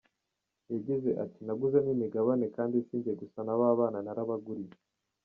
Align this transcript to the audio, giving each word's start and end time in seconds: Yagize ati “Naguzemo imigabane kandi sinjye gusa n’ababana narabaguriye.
Yagize 0.71 1.09
ati 1.23 1.39
“Naguzemo 1.45 1.89
imigabane 1.97 2.45
kandi 2.55 2.75
sinjye 2.87 3.11
gusa 3.21 3.39
n’ababana 3.43 3.99
narabaguriye. 4.05 4.77